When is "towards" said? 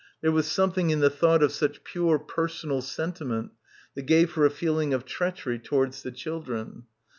5.59-6.01